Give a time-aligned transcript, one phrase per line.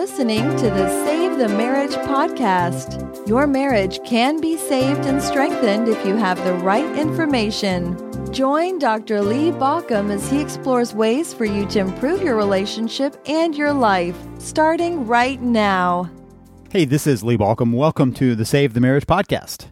[0.00, 3.28] listening to the Save the Marriage podcast.
[3.28, 7.98] Your marriage can be saved and strengthened if you have the right information.
[8.32, 9.20] Join Dr.
[9.20, 14.16] Lee Baucom as he explores ways for you to improve your relationship and your life,
[14.38, 16.10] starting right now.
[16.70, 17.74] Hey, this is Lee Baucom.
[17.74, 19.66] Welcome to the Save the Marriage podcast.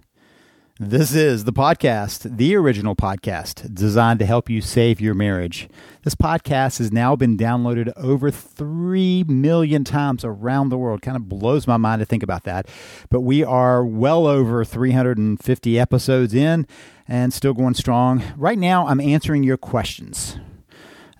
[0.80, 5.68] This is the podcast, the original podcast designed to help you save your marriage.
[6.04, 11.02] This podcast has now been downloaded over 3 million times around the world.
[11.02, 12.68] Kind of blows my mind to think about that.
[13.10, 16.64] But we are well over 350 episodes in
[17.08, 18.22] and still going strong.
[18.36, 20.38] Right now, I'm answering your questions.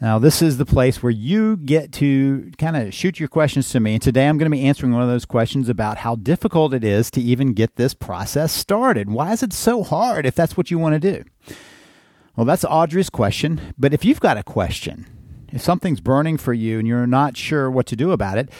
[0.00, 3.80] Now, this is the place where you get to kind of shoot your questions to
[3.80, 3.94] me.
[3.94, 6.84] And today I'm going to be answering one of those questions about how difficult it
[6.84, 9.10] is to even get this process started.
[9.10, 11.24] Why is it so hard if that's what you want to do?
[12.36, 13.74] Well, that's Audrey's question.
[13.76, 15.06] But if you've got a question,
[15.52, 18.50] if something's burning for you and you're not sure what to do about it,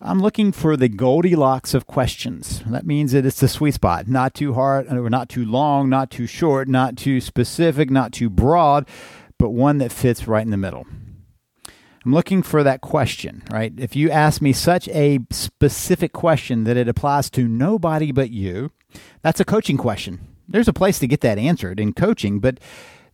[0.00, 2.62] I'm looking for the Goldilocks of questions.
[2.66, 6.10] That means that it's the sweet spot, not too hard or not too long, not
[6.10, 8.88] too short, not too specific, not too broad
[9.38, 10.86] but one that fits right in the middle.
[12.04, 13.72] I'm looking for that question, right?
[13.76, 18.70] If you ask me such a specific question that it applies to nobody but you,
[19.22, 20.20] that's a coaching question.
[20.48, 22.60] There's a place to get that answered in coaching, but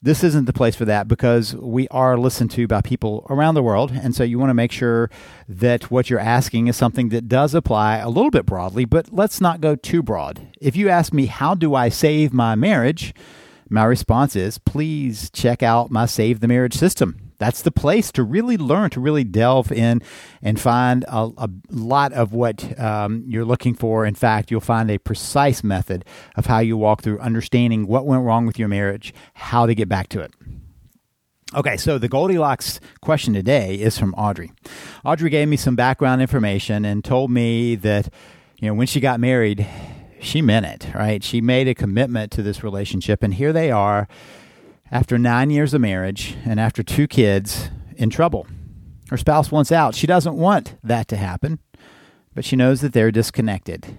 [0.05, 3.63] this isn't the place for that because we are listened to by people around the
[3.63, 3.91] world.
[3.91, 5.11] And so you want to make sure
[5.49, 9.41] that what you're asking is something that does apply a little bit broadly, but let's
[9.41, 10.47] not go too broad.
[10.61, 13.15] If you ask me, how do I save my marriage?
[13.75, 17.33] My response is please check out my Save the Marriage system.
[17.39, 20.01] That's the place to really learn, to really delve in
[20.41, 24.07] and find a, a lot of what um, you're looking for.
[24.07, 26.05] In fact, you'll find a precise method
[26.37, 29.89] of how you walk through understanding what went wrong with your marriage, how to get
[29.89, 30.33] back to it.
[31.53, 34.53] Okay, so the Goldilocks question today is from Audrey.
[35.05, 38.09] Audrey gave me some background information and told me that,
[38.61, 39.67] you know, when she got married,
[40.21, 41.23] she meant it, right?
[41.23, 44.09] She made a commitment to this relationship, and here they are
[44.91, 48.47] after nine years of marriage and after two kids in trouble.
[49.11, 49.95] Her spouse wants out.
[49.95, 51.59] She doesn't want that to happen,
[52.35, 53.99] but she knows that they're disconnected.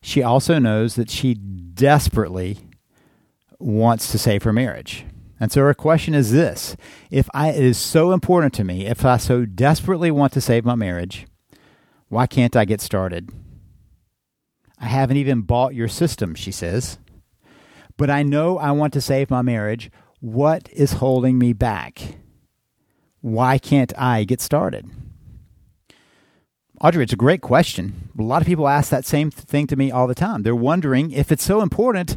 [0.00, 2.58] She also knows that she desperately
[3.58, 5.04] wants to save her marriage.
[5.38, 6.76] And so her question is this
[7.10, 10.64] If I, it is so important to me, if I so desperately want to save
[10.64, 11.26] my marriage,
[12.08, 13.30] why can't I get started?
[14.78, 16.98] I haven't even bought your system, she says.
[17.96, 19.90] But I know I want to save my marriage.
[20.20, 22.16] What is holding me back?
[23.20, 24.86] Why can't I get started?
[26.80, 28.10] Audrey, it's a great question.
[28.18, 30.42] A lot of people ask that same thing to me all the time.
[30.42, 32.16] They're wondering if it's so important,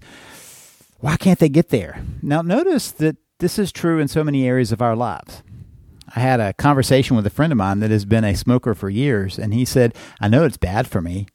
[1.00, 2.03] why can't they get there?
[2.22, 5.44] Now, notice that this is true in so many areas of our lives.
[6.14, 8.90] I had a conversation with a friend of mine that has been a smoker for
[8.90, 11.28] years, and he said, I know it's bad for me.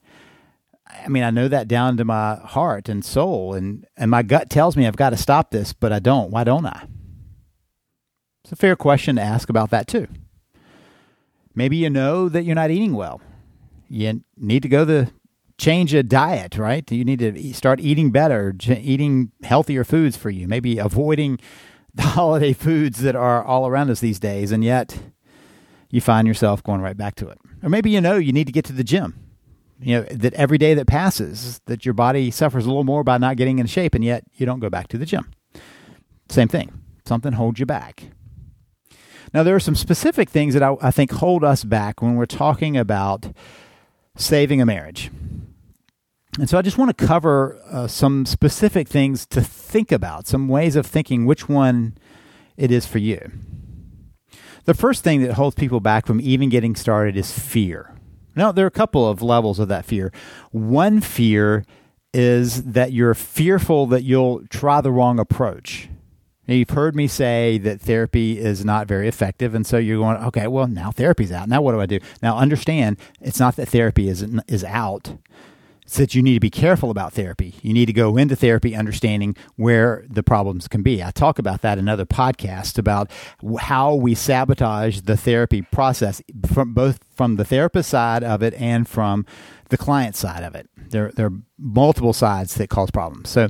[1.03, 4.51] I mean, I know that down to my heart and soul, and, and my gut
[4.51, 6.31] tells me I've got to stop this, but I don't.
[6.31, 6.87] Why don't I?
[8.45, 10.07] It's a fair question to ask about that, too.
[11.55, 13.21] Maybe you know that you're not eating well.
[13.89, 15.11] You need to go the
[15.57, 16.91] change a diet, right?
[16.91, 21.39] You need to start eating better, eating healthier foods for you, maybe avoiding
[21.95, 24.99] the holiday foods that are all around us these days, and yet
[25.91, 27.39] you find yourself going right back to it.
[27.63, 29.24] Or maybe you know you need to get to the gym
[29.85, 33.19] you know that every day that passes that your body suffers a little more by
[33.19, 35.31] not getting in shape and yet you don't go back to the gym.
[36.31, 36.73] Same thing.
[37.05, 38.05] Something holds you back.
[39.35, 42.25] Now there are some specific things that I, I think hold us back when we're
[42.25, 43.27] talking about
[44.17, 45.11] saving a marriage.
[46.39, 50.49] And so i just want to cover uh, some specific things to think about some
[50.49, 51.97] ways of thinking which one
[52.57, 53.31] it is for you.
[54.65, 57.94] The first thing that holds people back from even getting started is fear
[58.37, 60.13] now, there are a couple of levels of that fear.
[60.51, 61.65] One fear
[62.13, 65.89] is that you're fearful that you'll try the wrong approach.
[66.47, 70.19] Now, you've heard me say that therapy is not very effective, and so you're going,
[70.25, 71.49] okay, well, now therapy's out.
[71.49, 71.99] Now what do I do?
[72.23, 75.17] Now understand, it's not that therapy is is out
[75.93, 77.55] that you need to be careful about therapy.
[77.63, 81.03] You need to go into therapy understanding where the problems can be.
[81.03, 83.11] I talk about that in other podcasts about
[83.61, 86.23] how we sabotage the therapy process
[86.53, 89.27] from both from the therapist side of it and from
[89.69, 90.69] the client side of it.
[90.77, 93.29] There, there are multiple sides that cause problems.
[93.29, 93.49] So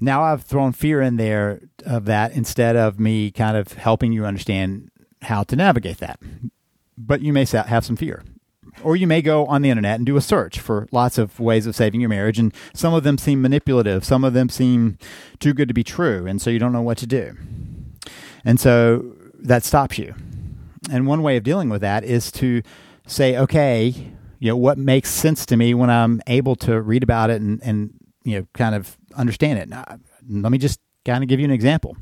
[0.00, 4.26] now I've thrown fear in there of that instead of me kind of helping you
[4.26, 4.90] understand
[5.22, 6.18] how to navigate that.
[6.98, 8.22] But you may have some fear
[8.82, 11.66] or you may go on the internet and do a search for lots of ways
[11.66, 14.98] of saving your marriage and some of them seem manipulative some of them seem
[15.38, 17.36] too good to be true and so you don't know what to do
[18.44, 20.14] and so that stops you
[20.90, 22.62] and one way of dealing with that is to
[23.06, 27.30] say okay You know, what makes sense to me when I'm able to read about
[27.30, 29.68] it and, and you know, kind of understand it.
[29.68, 29.84] Now,
[30.28, 31.96] let me just kind of give you an example.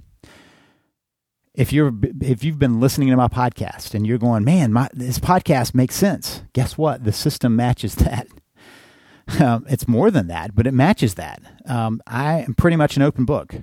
[1.55, 5.19] If you're if you've been listening to my podcast and you're going, man, my, this
[5.19, 6.43] podcast makes sense.
[6.53, 7.05] Guess what?
[7.05, 8.29] The system matches that.
[9.41, 11.41] Um, it's more than that, but it matches that.
[11.67, 13.55] Um, I am pretty much an open book.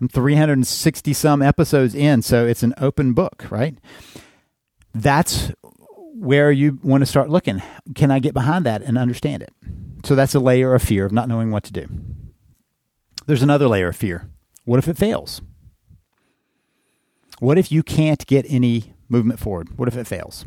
[0.00, 3.76] I'm 360 some episodes in, so it's an open book, right?
[4.94, 5.50] That's
[6.14, 7.62] where you want to start looking.
[7.94, 9.52] Can I get behind that and understand it?
[10.04, 11.88] So that's a layer of fear of not knowing what to do.
[13.26, 14.30] There's another layer of fear.
[14.64, 15.40] What if it fails?
[17.40, 19.78] What if you can't get any movement forward?
[19.78, 20.44] What if it fails?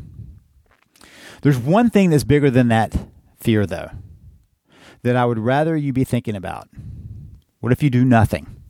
[1.42, 2.94] There's one thing that's bigger than that
[3.40, 3.90] fear, though,
[5.02, 6.68] that I would rather you be thinking about.
[7.60, 8.62] What if you do nothing?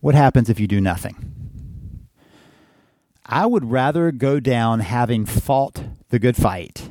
[0.00, 1.34] What happens if you do nothing?
[3.26, 6.90] I would rather go down having fought the good fight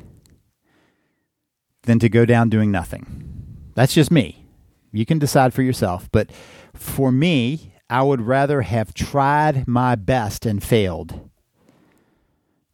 [1.84, 3.70] than to go down doing nothing.
[3.76, 4.46] That's just me.
[4.92, 6.10] You can decide for yourself.
[6.12, 6.32] But
[6.74, 11.30] for me, I would rather have tried my best and failed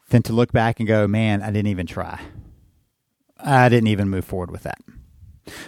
[0.09, 2.19] than to look back and go, man, I didn't even try.
[3.38, 4.79] I didn't even move forward with that.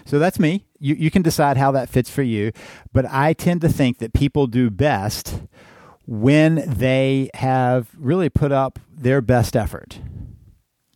[0.05, 0.65] So that's me.
[0.79, 2.51] You, you can decide how that fits for you.
[2.91, 5.41] But I tend to think that people do best
[6.05, 9.99] when they have really put up their best effort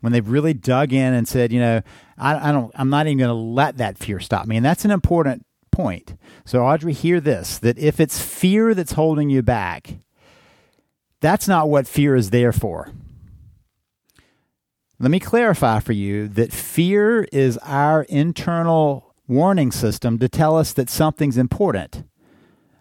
[0.06, 1.82] when they've really dug in and said, you know,
[2.16, 4.56] I, I don't, I'm not even going to let that fear stop me.
[4.56, 6.18] And that's an important point.
[6.46, 10.00] So, Audrey, hear this that if it's fear that's holding you back,
[11.20, 12.92] that's not what fear is there for.
[14.98, 20.72] Let me clarify for you that fear is our internal warning system to tell us
[20.74, 22.06] that something's important,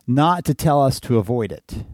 [0.06, 1.84] not to tell us to avoid it.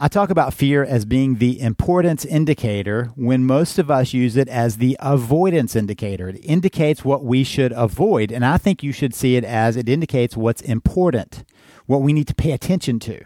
[0.00, 4.46] I talk about fear as being the importance indicator when most of us use it
[4.46, 6.28] as the avoidance indicator.
[6.28, 8.30] It indicates what we should avoid.
[8.30, 11.42] And I think you should see it as it indicates what's important,
[11.86, 13.24] what we need to pay attention to.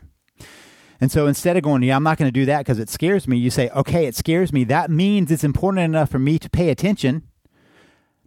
[0.98, 3.28] And so instead of going, yeah, I'm not going to do that because it scares
[3.28, 4.64] me, you say, okay, it scares me.
[4.64, 7.24] That means it's important enough for me to pay attention.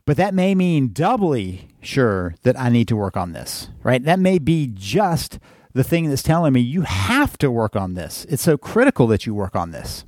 [0.06, 4.04] But that may mean doubly sure that I need to work on this, right?
[4.04, 5.40] That may be just
[5.76, 8.26] the thing that's telling me you have to work on this.
[8.30, 10.06] It's so critical that you work on this.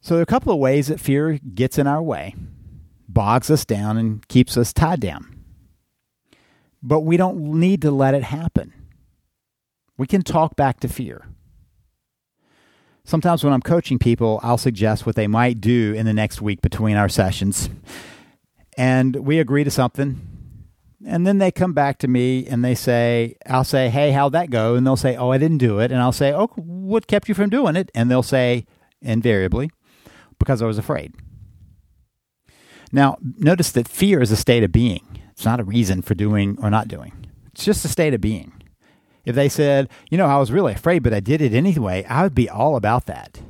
[0.00, 2.34] So, there are a couple of ways that fear gets in our way,
[3.08, 5.44] bogs us down, and keeps us tied down.
[6.82, 8.72] But we don't need to let it happen.
[9.98, 11.26] We can talk back to fear.
[13.04, 16.62] Sometimes when I'm coaching people, I'll suggest what they might do in the next week
[16.62, 17.68] between our sessions.
[18.78, 20.37] And we agree to something,
[21.06, 24.50] and then they come back to me and they say, I'll say, Hey, how'd that
[24.50, 24.74] go?
[24.74, 25.92] And they'll say, Oh, I didn't do it.
[25.92, 27.90] And I'll say, Oh, what kept you from doing it?
[27.94, 28.66] And they'll say,
[29.00, 29.70] invariably,
[30.38, 31.14] because I was afraid.
[32.90, 35.20] Now, notice that fear is a state of being.
[35.30, 37.26] It's not a reason for doing or not doing.
[37.52, 38.52] It's just a state of being.
[39.24, 42.22] If they said, you know, I was really afraid, but I did it anyway, I
[42.22, 43.42] would be all about that.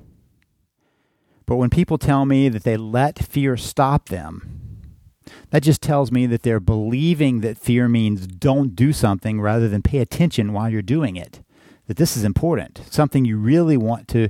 [1.47, 4.58] But when people tell me that they let fear stop them,
[5.51, 9.83] that just tells me that they're believing that fear means don't do something rather than
[9.83, 11.43] pay attention while you're doing it.
[11.87, 14.29] That this is important, something you really want to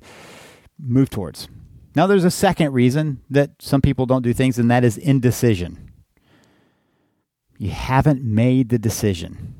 [0.79, 1.49] move towards.
[1.95, 5.91] Now, there's a second reason that some people don't do things, and that is indecision.
[7.59, 9.55] You haven't made the decision.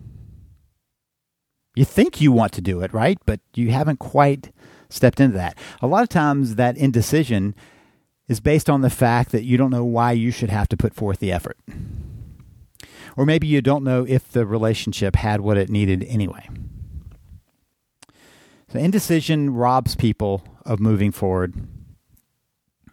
[1.75, 3.19] You think you want to do it, right?
[3.27, 4.53] But you haven't quite
[4.89, 5.59] stepped into that.
[5.83, 7.57] A lot of times, that indecision
[8.29, 10.95] is based on the fact that you don't know why you should have to put
[10.95, 11.59] forth the effort.
[13.17, 16.49] Or maybe you don't know if the relationship had what it needed anyway.
[18.71, 21.55] So indecision robs people of moving forward.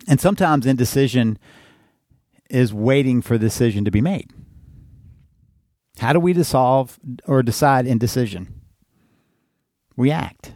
[0.07, 1.37] And sometimes indecision
[2.49, 4.31] is waiting for the decision to be made.
[5.99, 8.61] How do we dissolve or decide indecision?
[9.95, 10.53] We act.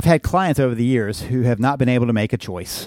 [0.00, 2.86] I've had clients over the years who have not been able to make a choice.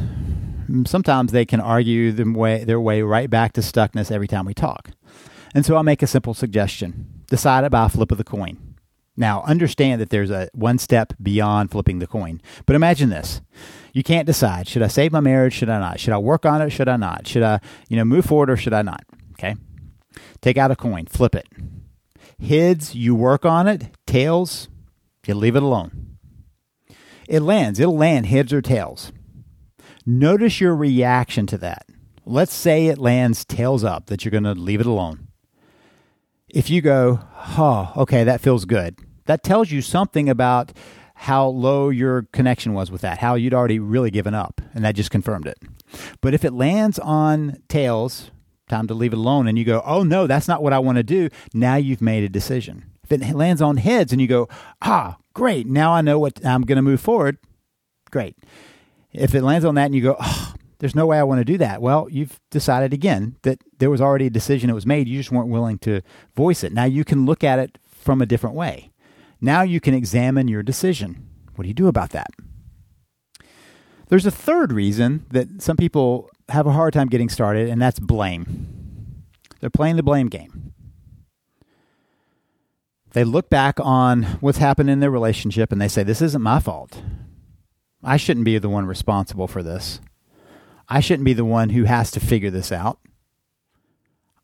[0.67, 4.89] Mm, sometimes they can argue their way right back to stuckness every time we talk.
[5.53, 8.58] And so I'll make a simple suggestion decide it by a flip of the coin.
[9.15, 12.41] Now, understand that there's a one step beyond flipping the coin.
[12.65, 13.41] But imagine this.
[13.93, 16.00] You can't decide, should I save my marriage, should I not?
[16.00, 17.27] Should I work on it, should I not?
[17.27, 19.03] Should I, you know, move forward or should I not?
[19.34, 19.55] Okay?
[20.41, 21.46] Take out a coin, flip it.
[22.43, 23.91] Heads, you work on it.
[24.08, 24.67] Tails,
[25.27, 26.12] you leave it alone.
[27.27, 27.80] It lands.
[27.80, 29.12] It'll land heads or tails.
[30.06, 31.86] Notice your reaction to that.
[32.25, 35.27] Let's say it lands tails up, that you're going to leave it alone.
[36.50, 37.20] If you go,
[37.58, 40.72] oh, okay, that feels good, that tells you something about
[41.15, 44.96] how low your connection was with that, how you'd already really given up, and that
[44.96, 45.58] just confirmed it.
[46.22, 48.30] But if it lands on tails,
[48.70, 50.98] time to leave it alone, and you go, oh no, that's not what I want
[50.98, 52.86] to do, now you've made a decision.
[53.03, 54.48] If it lands on heads and you go,
[54.81, 57.38] ah, great, now I know what I'm going to move forward,
[58.12, 58.38] great.
[59.12, 61.45] If it lands on that and you go, oh, there's no way I want to
[61.45, 65.07] do that, well, you've decided again that there was already a decision that was made.
[65.07, 66.01] You just weren't willing to
[66.36, 66.74] voice it.
[66.74, 68.91] Now you can look at it from a different way.
[69.39, 71.27] Now you can examine your decision.
[71.55, 72.31] What do you do about that?
[74.07, 78.00] There's a third reason that some people have a hard time getting started, and that's
[78.00, 79.24] blame.
[79.60, 80.73] They're playing the blame game.
[83.13, 86.60] They look back on what's happened in their relationship and they say, This isn't my
[86.60, 87.01] fault.
[88.03, 90.01] I shouldn't be the one responsible for this.
[90.89, 93.00] I shouldn't be the one who has to figure this out.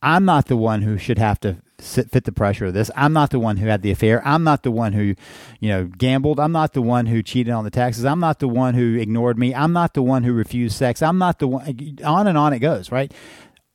[0.01, 2.89] I'm not the one who should have to fit the pressure of this.
[2.95, 4.25] I'm not the one who had the affair.
[4.25, 5.15] I'm not the one who,
[5.59, 6.39] you know, gambled.
[6.39, 8.05] I'm not the one who cheated on the taxes.
[8.05, 9.53] I'm not the one who ignored me.
[9.53, 11.01] I'm not the one who refused sex.
[11.01, 11.97] I'm not the one.
[12.05, 13.13] On and on it goes, right?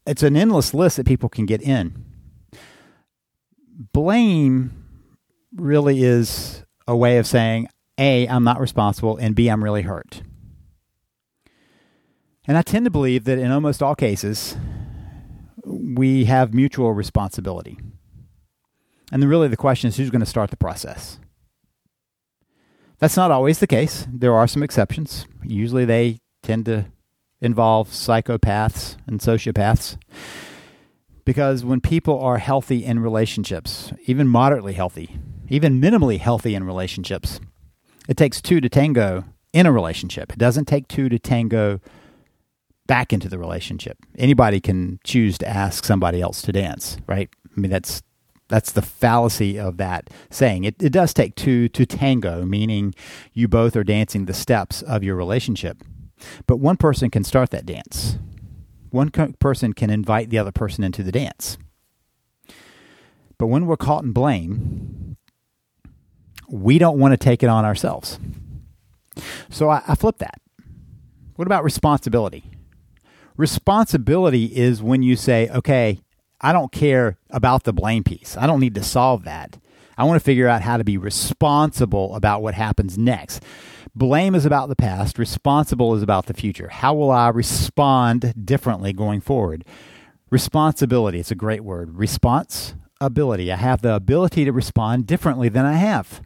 [0.06, 2.04] It's an endless list that people can get in.
[3.92, 4.83] Blame
[5.56, 7.68] really is a way of saying,
[7.99, 10.23] A, I'm not responsible, and B, I'm really hurt.
[12.46, 14.56] And I tend to believe that in almost all cases,
[15.64, 17.78] we have mutual responsibility.
[19.11, 21.18] And then really the question is who's going to start the process?
[22.99, 24.06] That's not always the case.
[24.12, 25.26] There are some exceptions.
[25.42, 26.87] Usually they tend to
[27.40, 29.99] involve psychopaths and sociopaths.
[31.25, 37.40] Because when people are healthy in relationships, even moderately healthy, even minimally healthy in relationships,
[38.08, 40.32] it takes two to tango in a relationship.
[40.32, 41.80] It doesn't take two to tango
[42.86, 43.98] back into the relationship.
[44.16, 47.30] Anybody can choose to ask somebody else to dance, right?
[47.56, 48.02] I mean, that's
[48.48, 50.64] that's the fallacy of that saying.
[50.64, 52.94] It, it does take two to tango, meaning
[53.32, 55.82] you both are dancing the steps of your relationship.
[56.46, 58.18] But one person can start that dance.
[58.90, 61.56] One co- person can invite the other person into the dance.
[63.38, 65.03] But when we're caught in blame,
[66.48, 68.18] we don't want to take it on ourselves.
[69.50, 70.40] So I, I flip that.
[71.36, 72.44] What about responsibility?
[73.36, 76.00] Responsibility is when you say, okay,
[76.40, 78.36] I don't care about the blame piece.
[78.36, 79.58] I don't need to solve that.
[79.96, 83.42] I want to figure out how to be responsible about what happens next.
[83.94, 86.68] Blame is about the past, responsible is about the future.
[86.68, 89.64] How will I respond differently going forward?
[90.30, 91.96] Responsibility, it's a great word.
[91.96, 93.52] Response ability.
[93.52, 96.22] I have the ability to respond differently than I have.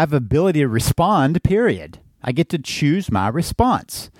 [0.00, 1.98] Have ability to respond, period.
[2.22, 4.10] I get to choose my response.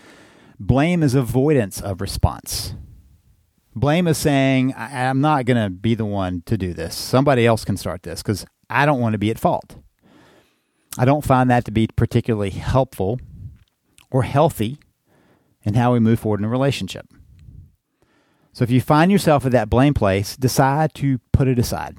[0.59, 2.75] Blame is avoidance of response.
[3.75, 6.95] Blame is saying, I- am not going to be the one to do this.
[6.95, 9.77] Somebody else can start this because I don't want to be at fault.
[10.99, 13.19] I don't find that to be particularly helpful
[14.11, 14.81] or healthy
[15.63, 17.07] in how we move forward in a relationship.
[18.53, 21.97] So if you find yourself at that blame place, decide to put it aside.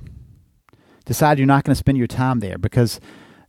[1.06, 3.00] Decide you're not going to spend your time there because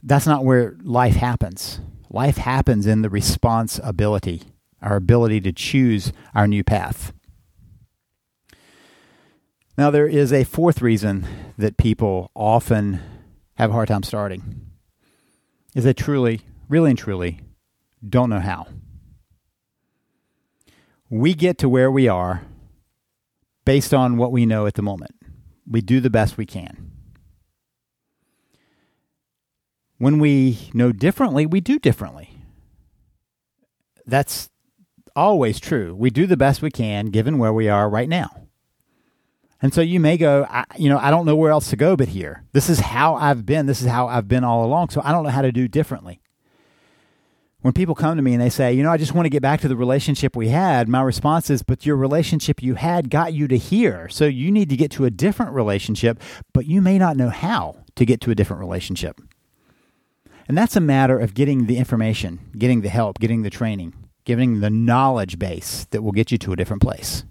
[0.03, 1.81] that's not where life happens.
[2.11, 4.43] Life happens in the responsibility
[4.83, 7.13] our ability to choose our new path.
[9.79, 13.01] Now, there is a fourth reason that people often
[13.55, 14.67] have a hard time starting
[15.75, 17.41] is they truly, really and truly
[18.07, 18.67] don't know how.
[21.09, 22.43] We get to where we are
[23.65, 25.15] based on what we know at the moment.
[25.67, 26.92] We do the best we can.
[30.03, 32.31] When we know differently, we do differently.
[34.05, 34.51] That's
[35.15, 35.95] always true.
[35.95, 38.49] We do the best we can given where we are right now.
[39.61, 41.95] And so you may go, I, you know, I don't know where else to go
[41.95, 42.43] but here.
[42.51, 43.67] This is how I've been.
[43.67, 44.89] This is how I've been all along.
[44.89, 46.21] So I don't know how to do differently.
[47.61, 49.41] When people come to me and they say, you know, I just want to get
[49.41, 53.35] back to the relationship we had, my response is, but your relationship you had got
[53.35, 54.09] you to here.
[54.09, 56.21] So you need to get to a different relationship,
[56.53, 59.21] but you may not know how to get to a different relationship.
[60.49, 63.95] And that's a matter of getting the information, getting the help, getting the training
[64.25, 67.25] giving the knowledge base that will get you to a different place.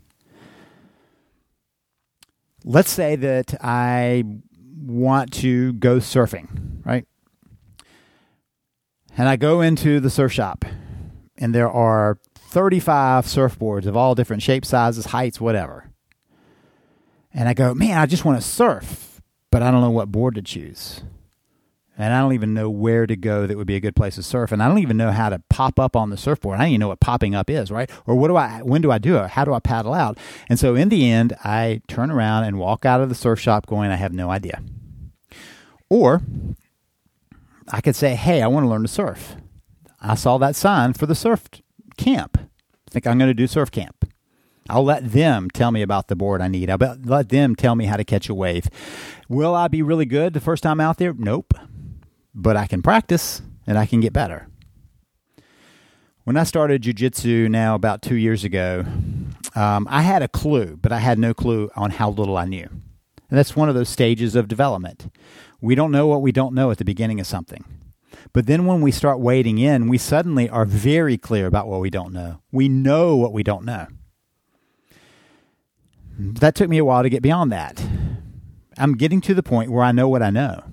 [2.64, 4.24] Let's say that I
[4.84, 7.08] want to go surfing, right?
[9.18, 10.64] And I go into the surf shop,
[11.38, 15.90] and there are 35 surfboards of all different shapes, sizes, heights, whatever.
[17.34, 20.36] And I go, man, I just want to surf, but I don't know what board
[20.36, 21.02] to choose
[22.02, 24.24] and I don't even know where to go that would be a good place to
[24.24, 26.58] surf, and I don't even know how to pop up on the surfboard.
[26.58, 27.90] I don't even know what popping up is, right?
[28.08, 28.62] Or what do I?
[28.64, 29.32] When do I do it?
[29.32, 30.18] How do I paddle out?
[30.50, 33.68] And so in the end, I turn around and walk out of the surf shop,
[33.68, 34.62] going, I have no idea.
[35.90, 36.22] Or
[37.70, 39.36] I could say, hey, I want to learn to surf.
[40.00, 41.44] I saw that sign for the surf
[41.98, 42.38] camp.
[42.40, 44.12] I think I'm going to do surf camp.
[44.70, 46.70] I'll let them tell me about the board I need.
[46.70, 48.70] I'll let them tell me how to catch a wave.
[49.30, 51.14] Will I be really good the first time out there?
[51.14, 51.54] Nope.
[52.34, 54.48] But I can practice and I can get better.
[56.24, 58.86] When I started jujitsu now about two years ago,
[59.56, 62.68] um, I had a clue, but I had no clue on how little I knew.
[62.70, 65.12] And that's one of those stages of development.
[65.62, 67.66] We don't know what we don't know at the beginning of something.
[68.34, 71.90] But then when we start wading in, we suddenly are very clear about what we
[71.90, 72.42] don't know.
[72.52, 73.88] We know what we don't know.
[76.18, 77.84] That took me a while to get beyond that.
[78.78, 80.64] I'm getting to the point where I know what I know.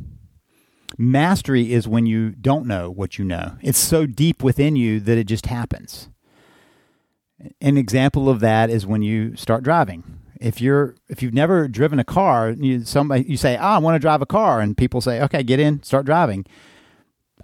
[1.01, 3.57] Mastery is when you don't know what you know.
[3.63, 6.09] It's so deep within you that it just happens.
[7.61, 10.03] An example of that is when you start driving.
[10.41, 13.95] If you're if you've never driven a car, you somebody you say, oh, "I want
[13.95, 16.45] to drive a car," and people say, "Okay, get in, start driving."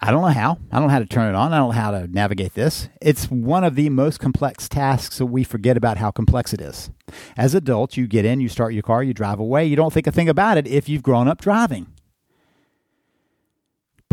[0.03, 0.59] I don't know how.
[0.73, 1.53] I don't know how to turn it on.
[1.53, 2.89] I don't know how to navigate this.
[3.01, 6.91] It's one of the most complex tasks, so we forget about how complex it is.
[7.37, 9.65] As adults, you get in, you start your car, you drive away.
[9.67, 11.87] You don't think a thing about it if you've grown up driving.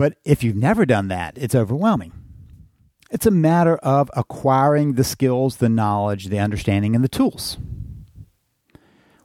[0.02, 2.12] But if you've never done that, it's overwhelming.
[3.12, 7.60] It's a matter of acquiring the skills, the knowledge, the understanding, and the tools.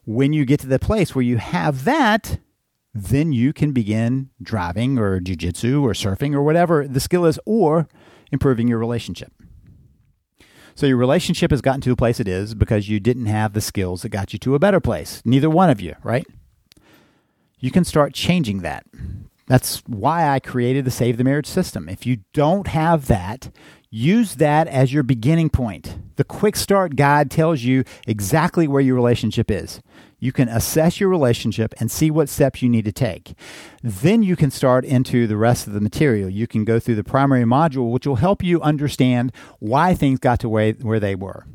[0.05, 2.41] When you get to the place where you have that,
[2.93, 7.89] then you can begin driving or jujitsu or surfing or whatever the skill is, or
[8.31, 9.33] improving your relationship.
[10.75, 13.63] So your relationship has gotten to the place it is because you didn't have the
[13.63, 15.23] skills that got you to a better place.
[15.25, 16.27] Neither one of you, right?
[17.61, 18.85] You can start changing that.
[19.47, 21.89] That's why I created the Save the Marriage system.
[21.89, 23.51] If you don't have that,
[23.91, 25.99] use that as your beginning point.
[26.17, 29.81] The quick start guide tells you exactly where your relationship is.
[30.19, 33.35] You can assess your relationship and see what steps you need to take.
[33.83, 36.29] Then you can start into the rest of the material.
[36.29, 40.41] You can go through the primary module, which will help you understand why things got
[40.41, 41.47] to where they were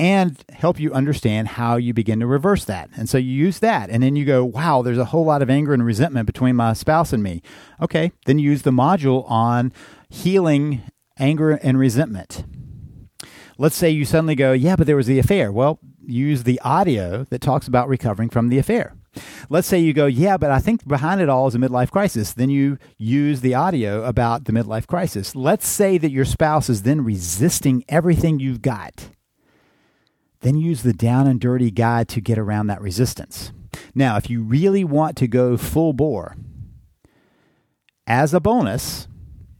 [0.00, 2.88] and help you understand how you begin to reverse that.
[2.96, 5.50] And so you use that, and then you go, wow, there's a whole lot of
[5.50, 7.42] anger and resentment between my spouse and me.
[7.82, 9.74] Okay, then you use the module on
[10.08, 10.80] healing
[11.18, 12.44] anger and resentment.
[13.58, 15.52] Let's say you suddenly go, yeah, but there was the affair.
[15.52, 18.94] Well, use the audio that talks about recovering from the affair.
[19.50, 22.32] Let's say you go, yeah, but I think behind it all is a midlife crisis.
[22.32, 25.36] Then you use the audio about the midlife crisis.
[25.36, 29.10] Let's say that your spouse is then resisting everything you've got
[30.40, 33.52] then use the down and dirty guide to get around that resistance.
[33.94, 36.36] Now, if you really want to go full bore,
[38.06, 39.06] as a bonus,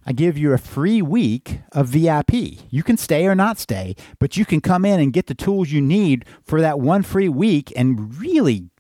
[0.07, 2.33] I give you a free week of VIP.
[2.71, 5.71] You can stay or not stay, but you can come in and get the tools
[5.71, 8.71] you need for that one free week and really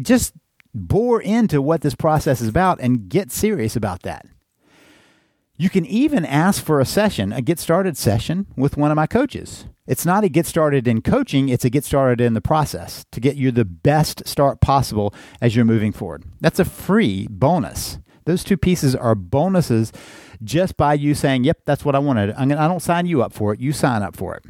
[0.00, 0.32] just
[0.74, 4.26] bore into what this process is about and get serious about that.
[5.62, 9.06] You can even ask for a session, a get started session with one of my
[9.06, 9.66] coaches.
[9.86, 13.20] It's not a get started in coaching, it's a get started in the process to
[13.20, 16.24] get you the best start possible as you're moving forward.
[16.40, 18.00] That's a free bonus.
[18.24, 19.92] Those two pieces are bonuses
[20.42, 22.34] just by you saying, Yep, that's what I wanted.
[22.36, 24.44] I'm gonna, I don't sign you up for it, you sign up for it.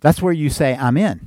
[0.00, 1.26] That's where you say, I'm in.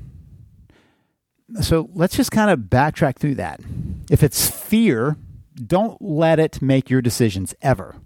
[1.61, 3.61] So let's just kind of backtrack through that.
[4.09, 5.15] If it's fear,
[5.63, 7.97] don't let it make your decisions ever.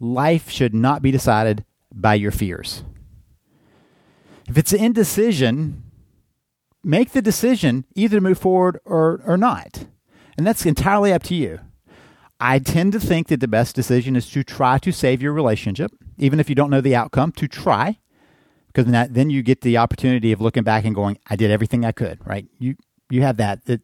[0.00, 2.82] Life should not be decided by your fears.
[4.48, 5.82] If it's indecision,
[6.82, 9.86] make the decision either to move forward or, or not.
[10.36, 11.60] And that's entirely up to you.
[12.40, 15.92] I tend to think that the best decision is to try to save your relationship,
[16.18, 17.98] even if you don't know the outcome, to try,
[18.66, 21.92] because then you get the opportunity of looking back and going, I did everything I
[21.92, 22.46] could, right?
[22.58, 22.74] You,
[23.08, 23.82] you have that that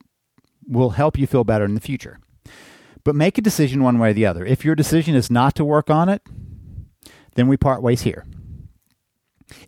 [0.67, 2.19] will help you feel better in the future.
[3.05, 4.45] But make a decision one way or the other.
[4.45, 6.23] If your decision is not to work on it,
[7.35, 8.27] then we part ways here.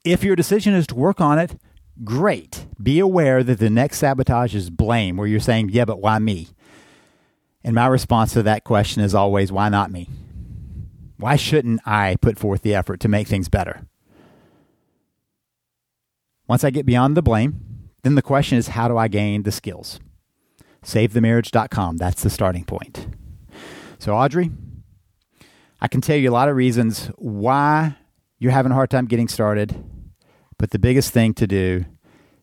[0.05, 1.59] If your decision is to work on it,
[2.05, 2.66] great.
[2.83, 6.49] Be aware that the next sabotage is blame, where you're saying, yeah, but why me?
[7.64, 10.09] And my response to that question is always, why not me?
[11.16, 13.87] Why shouldn't I put forth the effort to make things better?
[16.49, 19.53] Once I get beyond the blame, then the question is, how do I gain the
[19.53, 20.01] skills?
[20.85, 21.97] SaveTheMarriage.com.
[21.97, 23.07] That's the starting point.
[24.02, 24.50] So, Audrey,
[25.80, 27.94] I can tell you a lot of reasons why
[28.40, 29.76] you're having a hard time getting started,
[30.58, 31.84] but the biggest thing to do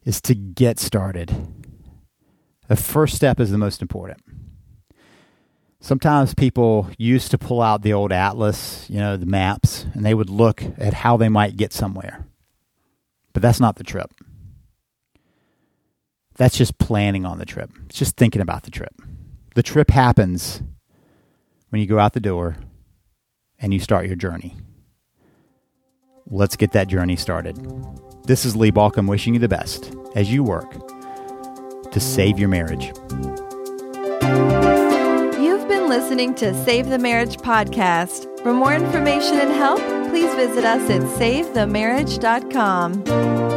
[0.05, 1.35] is to get started.
[2.69, 4.21] The first step is the most important.
[5.81, 10.13] Sometimes people used to pull out the old atlas, you know, the maps, and they
[10.13, 12.25] would look at how they might get somewhere.
[13.33, 14.13] But that's not the trip.
[16.37, 17.69] That's just planning on the trip.
[17.87, 18.95] It's just thinking about the trip.
[19.55, 20.63] The trip happens
[21.69, 22.57] when you go out the door
[23.59, 24.55] and you start your journey.
[26.27, 27.57] Let's get that journey started.
[28.25, 30.71] This is Lee Baucom wishing you the best as you work
[31.91, 32.91] to save your marriage.
[35.39, 38.27] You've been listening to Save the Marriage podcast.
[38.43, 39.79] For more information and help,
[40.09, 43.48] please visit us at savethemarriage.com.